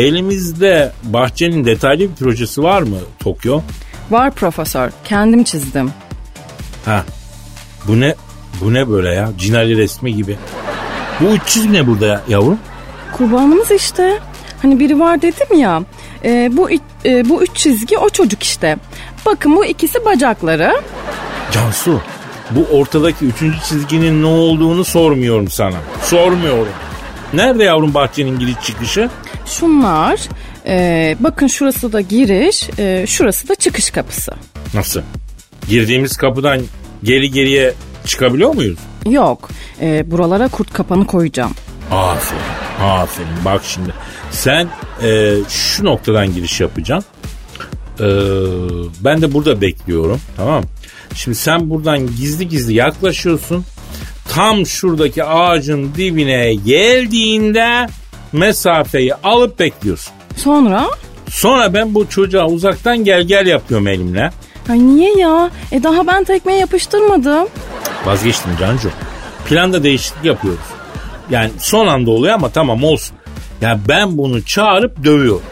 [0.00, 3.60] elimizde bahçenin detaylı bir projesi var mı Tokyo?
[4.10, 4.90] Var profesör.
[5.04, 5.90] Kendim çizdim.
[6.84, 7.04] Ha.
[7.88, 8.14] Bu ne?
[8.60, 9.30] Bu ne böyle ya?
[9.38, 10.36] Cinali resmi gibi.
[11.20, 12.58] Bu 300 ne burada ya, yavrum?
[13.12, 14.18] Kurbanımız işte.
[14.62, 15.82] Hani biri var dedim ya.
[16.24, 16.70] E, bu
[17.04, 18.76] e, bu üç çizgi o çocuk işte.
[19.26, 20.72] Bakın bu ikisi bacakları.
[21.52, 22.00] Cansu
[22.50, 25.76] bu ortadaki üçüncü çizginin ne olduğunu sormuyorum sana.
[26.02, 26.72] Sormuyorum.
[27.36, 29.10] Nerede yavrum bahçenin giriş çıkışı?
[29.46, 30.20] Şunlar.
[30.66, 32.70] E, bakın şurası da giriş.
[32.78, 34.32] E, şurası da çıkış kapısı.
[34.74, 35.00] Nasıl?
[35.68, 36.60] Girdiğimiz kapıdan
[37.02, 37.74] geri geriye
[38.06, 38.78] çıkabiliyor muyuz?
[39.06, 39.48] Yok.
[39.80, 41.52] E, buralara kurt kapanı koyacağım.
[41.90, 42.42] Aferin.
[42.82, 43.28] Aferin.
[43.44, 43.92] Bak şimdi.
[44.30, 44.68] Sen
[45.02, 47.10] e, şu noktadan giriş yapacaksın.
[48.00, 48.06] E,
[49.04, 50.20] ben de burada bekliyorum.
[50.36, 50.64] Tamam
[51.14, 53.64] Şimdi sen buradan gizli gizli yaklaşıyorsun.
[54.28, 57.86] Tam şuradaki ağacın dibine geldiğinde
[58.32, 60.12] mesafeyi alıp bekliyorsun.
[60.36, 60.86] Sonra?
[61.30, 64.30] Sonra ben bu çocuğa uzaktan gel gel yapıyorum elimle.
[64.70, 65.50] Ay niye ya?
[65.72, 67.48] E daha ben tekmeye yapıştırmadım.
[68.06, 68.90] Vazgeçtim Cancu.
[69.48, 70.60] Planda değişiklik yapıyoruz.
[71.30, 73.16] Yani son anda oluyor ama tamam olsun.
[73.60, 75.42] Yani ben bunu çağırıp dövüyorum.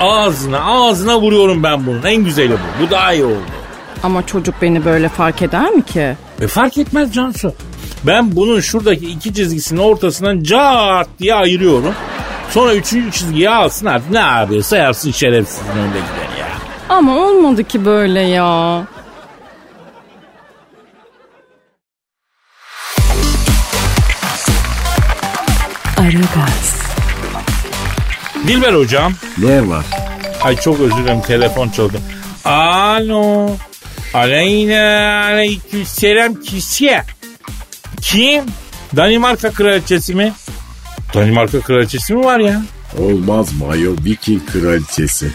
[0.00, 2.02] Ağzına ağzına vuruyorum ben bunun.
[2.02, 2.86] En güzeli bu.
[2.86, 3.42] Bu daha iyi oldu.
[4.02, 6.16] Ama çocuk beni böyle fark eder mi ki?
[6.40, 7.54] E fark etmez Cansu.
[8.08, 11.94] Ben bunun şuradaki iki çizgisinin ortasından cart diye ayırıyorum.
[12.50, 16.48] Sonra üçüncü çizgiyi alsın artık ne yapıyorsa yapsın şerefsizin önünde gider ya.
[16.88, 18.82] Ama olmadı ki böyle ya.
[25.98, 26.82] Aragaz,
[28.48, 29.12] Dilber hocam.
[29.38, 29.84] Ne var?
[30.42, 31.98] Ay çok özür dilerim telefon çaldı.
[32.44, 33.50] Alo.
[34.14, 37.04] Aleyna aleyküm selam kişiye.
[38.00, 38.44] Kim?
[38.96, 40.32] Danimarka kraliçesi mi?
[41.14, 42.62] Danimarka kraliçesi mi var ya?
[42.98, 45.32] Olmaz mı ayol Viking kraliçesi?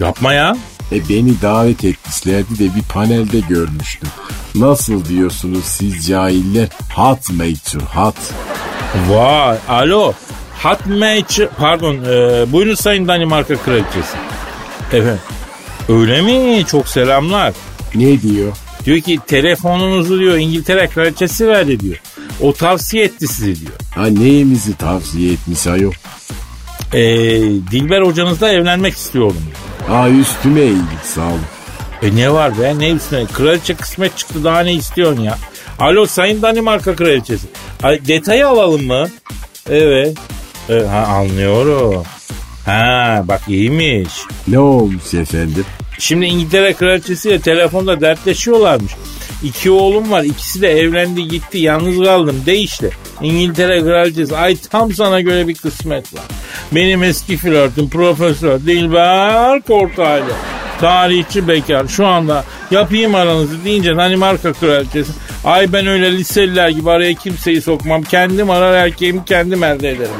[0.00, 0.56] Yapma ya.
[0.92, 4.08] E beni davet etmişlerdi de bir panelde görmüştüm.
[4.54, 6.68] Nasıl diyorsunuz siz cahiller?
[6.94, 8.16] Hot mature hot.
[9.08, 10.12] Vay alo.
[10.62, 14.16] Hot match pardon e, buyurun sayın Danimarka kraliçesi.
[14.92, 15.18] Efendim
[15.88, 16.66] öyle mi?
[16.66, 17.52] Çok selamlar.
[17.94, 18.52] Ne diyor?
[18.84, 21.96] Diyor ki telefonunuzu diyor İngiltere kraliçesi verdi diyor.
[22.40, 23.72] O tavsiye etti sizi diyor.
[23.94, 25.92] Ha neyimizi tavsiye etmiş ayol?
[26.92, 27.00] E,
[27.70, 29.88] Dilber hocanızla evlenmek istiyorum diyor.
[29.98, 31.40] Ha üstüme iyilik sağ olun.
[32.02, 35.38] E ne var be ne üstüne kraliçe kısmet çıktı daha ne istiyorsun ya?
[35.78, 37.46] Alo sayın Danimarka kraliçesi.
[37.82, 39.08] Ay, detayı alalım mı?
[39.70, 40.16] Evet.
[40.68, 42.04] E, ha anlıyorum.
[42.66, 44.12] Ha bak iyiymiş.
[44.48, 45.64] Ne olmuş efendim?
[46.00, 48.92] Şimdi İngiltere kraliçesiyle telefonda dertleşiyorlarmış.
[49.42, 52.90] İki oğlum var ikisi de evlendi gitti yalnız kaldım de işte.
[53.22, 56.22] İngiltere kraliçesi ay tam sana göre bir kısmet var.
[56.72, 60.32] Benim eski flörtüm Profesör Dilber Kortaylı.
[60.80, 65.12] Tarihçi bekar şu anda yapayım aranızı deyince Danimarka kraliçesi
[65.44, 70.10] ay ben öyle liseliler gibi araya kimseyi sokmam kendim arar erkeğimi kendim elde ederim.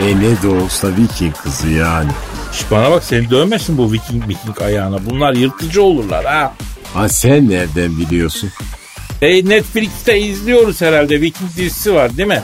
[0.00, 2.10] E ne de olsa Viking kızı yani.
[2.52, 6.54] Şş, bana bak seni dövmesin bu viking viking ayağına bunlar yırtıcı olurlar ha.
[6.94, 8.50] Ha sen nereden biliyorsun?
[9.22, 11.20] E, Netflix'te izliyoruz herhalde.
[11.20, 12.42] Viking dizisi var değil mi?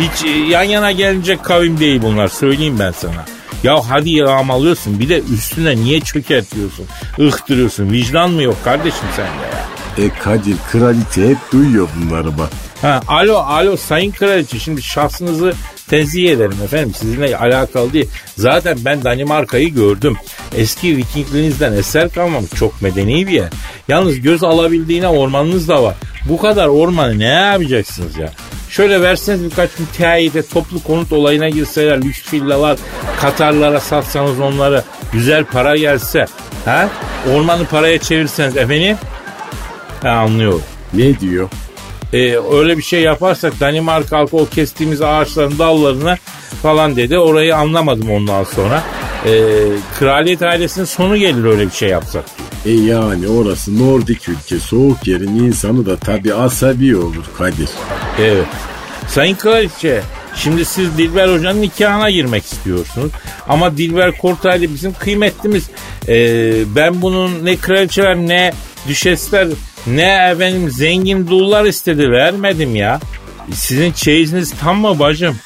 [0.00, 2.28] Hiç e, yan yana gelecek kavim değil bunlar.
[2.28, 3.24] Söyleyeyim ben sana.
[3.62, 6.86] Ya hadi yağmalıyorsun bir de üstüne niye çökertiyorsun?
[7.18, 7.92] Ihtırıyorsun.
[7.92, 10.06] Vicdan mı yok kardeşim sende ya?
[10.06, 12.48] E Kadir kraliçe hep duyuyor bunları bak.
[12.82, 15.54] Ha, alo alo sayın kraliçe şimdi şahsınızı
[15.88, 18.08] tenzih ederim efendim sizinle alakalı değil.
[18.36, 20.16] Zaten ben Danimarka'yı gördüm.
[20.56, 23.48] Eski vikinglerinizden eser kalmamış çok medeni bir yer.
[23.88, 25.94] Yalnız göz alabildiğine ormanınız da var.
[26.28, 28.32] Bu kadar ormanı ne yapacaksınız ya?
[28.70, 32.78] Şöyle verseniz birkaç müteahhite toplu konut olayına girseler, lüks villalar,
[33.20, 36.26] Katarlara satsanız onları güzel para gelse.
[36.64, 36.88] Ha?
[37.34, 38.96] Ormanı paraya çevirseniz efendim.
[40.02, 40.62] Ha, anlıyorum.
[40.94, 41.48] Ne diyor?
[42.12, 46.18] Ee, öyle bir şey yaparsak Danimarka halkı o kestiğimiz ağaçların dallarını
[46.62, 47.18] falan dedi.
[47.18, 48.82] Orayı anlamadım ondan sonra.
[49.26, 49.30] Ee,
[49.98, 52.24] kraliyet ailesinin sonu gelir öyle bir şey yapsak.
[52.66, 57.68] E yani orası Nordik ülke soğuk yerin insanı da tabi asabi olur Kadir.
[58.20, 58.46] Evet.
[59.08, 60.02] Sayın Kraliçe,
[60.36, 63.12] şimdi siz Dilber Hoca'nın nikahına girmek istiyorsunuz.
[63.48, 65.70] Ama Dilber Kortaylı bizim kıymetlimiz.
[66.08, 68.52] Ee, ben bunun ne kraliçeler ne
[68.88, 69.48] düşesler
[69.86, 73.00] ne efendim zengin dullar istedi vermedim ya.
[73.52, 75.36] Sizin çeyiziniz tam mı bacım?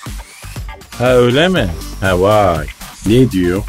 [0.98, 1.68] Ha öyle mi?
[2.00, 2.66] Ha vay.
[3.06, 3.62] Ne diyor?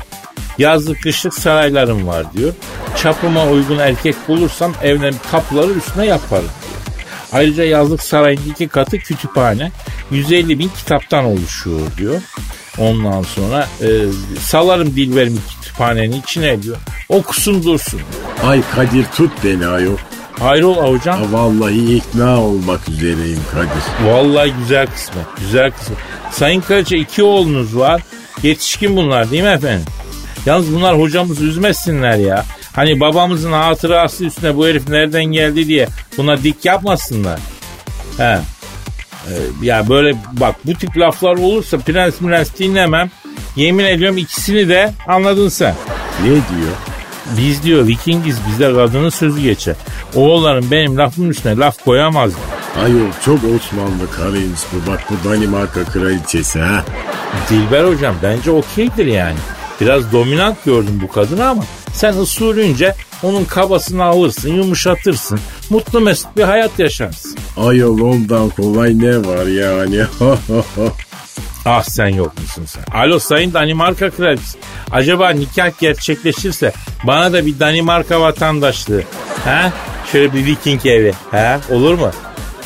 [0.57, 2.53] Yazlık kışlık saraylarım var diyor.
[2.97, 6.49] Çapıma uygun erkek bulursam evlenip kapıları üstüne yaparım.
[7.33, 9.71] Ayrıca yazlık sarayın iki katı kütüphane.
[10.11, 12.21] 150 bin kitaptan oluşuyor diyor.
[12.77, 13.87] Ondan sonra e,
[14.39, 16.77] salarım dilberimi kütüphanenin içine diyor.
[17.09, 18.01] Okusun dursun.
[18.43, 19.97] Ay Kadir tut beni ayol.
[20.39, 21.17] Hayrol avucan.
[21.17, 24.11] Ha, vallahi ikna olmak üzereyim Kadir.
[24.11, 25.25] Vallahi güzel kısmet.
[25.39, 25.97] Güzel kısmet.
[26.31, 28.01] Sayın Kraliçe iki oğlunuz var.
[28.43, 29.85] Yetişkin bunlar değil mi efendim?
[30.45, 32.45] Yalnız bunlar hocamızı üzmesinler ya.
[32.73, 37.39] Hani babamızın hatırası üstüne bu herif nereden geldi diye buna dik yapmasınlar.
[38.17, 38.23] He.
[38.23, 43.11] Ee, ya böyle bak bu tip laflar olursa prens prens dinlemem.
[43.55, 45.75] Yemin ediyorum ikisini de anladın sen.
[46.23, 46.75] Ne diyor?
[47.37, 49.75] Biz diyor Vikingiz bizde kadının sözü geçer.
[50.15, 52.31] Oğullarım benim lafımın üstüne laf koyamaz.
[52.83, 56.85] Ayol çok Osmanlı karıymış bu bak bu Danimarka kraliçesi ha.
[57.49, 59.37] Dilber hocam bence okeydir yani.
[59.81, 61.63] Biraz dominant gördüm bu kadını ama
[61.93, 65.39] sen usulünce onun kabasını alırsın, yumuşatırsın.
[65.69, 67.37] Mutlu mesut bir hayat yaşarsın.
[67.57, 70.03] Ayol ondan kolay ne var yani?
[71.67, 72.83] Ah sen yok musun sen?
[72.99, 74.57] Alo sayın Danimarka kraliçesi.
[74.91, 76.71] Acaba nikah gerçekleşirse
[77.03, 79.03] bana da bir Danimarka vatandaşlığı.
[79.45, 79.71] Ha?
[80.11, 81.13] Şöyle bir Viking evi.
[81.31, 81.59] Ha?
[81.71, 82.11] Olur mu?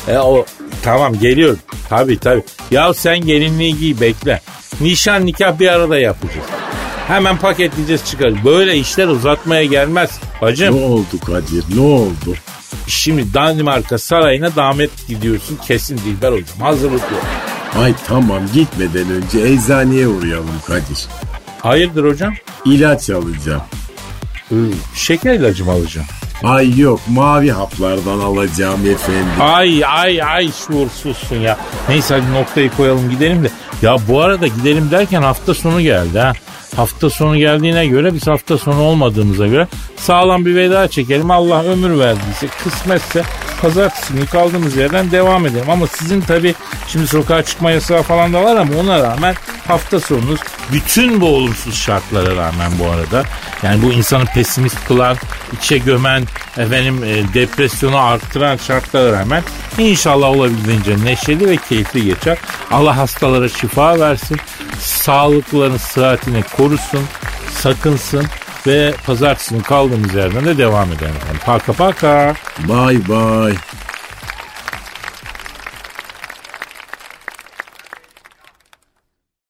[0.08, 0.44] E, o
[0.82, 1.58] Tamam geliyorum.
[1.88, 2.42] Tabii tabii.
[2.70, 4.40] Ya sen gelinliği giy bekle.
[4.80, 6.46] Nişan nikah bir arada yapacağız.
[7.08, 8.36] Hemen paketleyeceğiz çıkarız.
[8.44, 10.10] Böyle işler uzatmaya gelmez.
[10.42, 12.36] Bacım ne oldu Kadir ne oldu?
[12.86, 16.60] şimdi Danimarka sarayına damet gidiyorsun kesin Dilber hocam.
[16.60, 17.24] Hazırlık yok.
[17.78, 21.06] Ay tamam gitmeden önce eczaneye uğrayalım Kadir.
[21.62, 22.34] Hayırdır hocam?
[22.64, 23.62] İlaç alacağım.
[24.52, 24.56] Ee,
[24.94, 26.06] şeker ilacı mı alacağım?
[26.44, 29.26] Ay yok mavi haplardan alacağım efendim.
[29.40, 31.58] Ay ay ay şuursuzsun ya.
[31.88, 33.50] Neyse hadi noktayı koyalım gidelim de.
[33.82, 36.32] Ya bu arada gidelim derken hafta sonu geldi ha.
[36.76, 41.30] Hafta sonu geldiğine göre biz hafta sonu olmadığımıza göre sağlam bir veda çekelim.
[41.30, 43.22] Allah ömür verdiyse kısmetse
[43.62, 45.70] pazartesi günü kaldığımız yerden devam edelim.
[45.70, 46.54] Ama sizin tabi
[46.88, 49.34] şimdi sokağa çıkma yasağı falan da var ama ona rağmen
[49.68, 50.40] hafta sonunuz
[50.72, 53.24] bütün bu olumsuz şartlara rağmen bu arada
[53.62, 55.16] yani bu insanı pesimist kılan,
[55.52, 56.22] içe gömen,
[56.56, 59.42] efendim e, depresyonu arttıran şartlara rağmen
[59.78, 62.38] inşallah olabildiğince neşeli ve keyifli geçer.
[62.70, 64.36] Allah hastalara şifa versin.
[64.78, 67.04] Sağlıklarını, sıhhatini korusun,
[67.50, 68.26] sakınsın
[68.66, 71.14] ve pazartesi kaldığımız yerden de devam edelim.
[71.44, 72.34] Paka paka.
[72.58, 73.56] Bye bye.